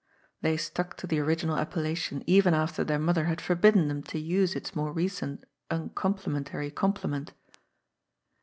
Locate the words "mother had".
2.97-3.39